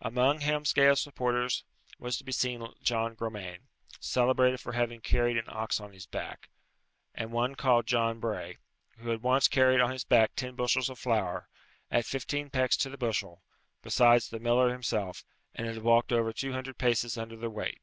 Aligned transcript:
Amongst 0.00 0.46
Helmsgail's 0.46 1.00
supporters 1.00 1.64
was 1.98 2.16
to 2.16 2.22
be 2.22 2.30
seen 2.30 2.72
John 2.84 3.16
Gromane, 3.16 3.66
celebrated 3.98 4.60
for 4.60 4.74
having 4.74 5.00
carried 5.00 5.36
an 5.36 5.46
ox 5.48 5.80
on 5.80 5.92
his 5.92 6.06
back; 6.06 6.50
and 7.16 7.32
one 7.32 7.56
called 7.56 7.88
John 7.88 8.20
Bray, 8.20 8.58
who 8.98 9.08
had 9.10 9.24
once 9.24 9.48
carried 9.48 9.80
on 9.80 9.90
his 9.90 10.04
back 10.04 10.36
ten 10.36 10.54
bushels 10.54 10.88
of 10.88 11.00
flour, 11.00 11.48
at 11.90 12.06
fifteen 12.06 12.48
pecks 12.48 12.76
to 12.76 12.90
the 12.90 12.96
bushel, 12.96 13.42
besides 13.82 14.28
the 14.28 14.38
miller 14.38 14.70
himself, 14.70 15.24
and 15.52 15.66
had 15.66 15.82
walked 15.82 16.12
over 16.12 16.32
two 16.32 16.52
hundred 16.52 16.78
paces 16.78 17.18
under 17.18 17.34
the 17.34 17.50
weight. 17.50 17.80